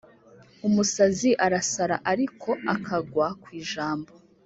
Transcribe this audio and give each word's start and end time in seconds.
Umusazi 0.67 1.29
arasara 1.45 1.95
ariko 2.11 2.49
akagwa 2.73 3.27
ku 3.41 3.47
ijambo 3.61 4.11